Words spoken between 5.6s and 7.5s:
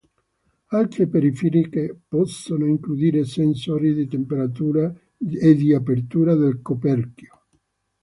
apertura del coperchio.